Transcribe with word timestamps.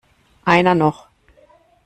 Einer 0.45 0.73
noch! 0.73 1.09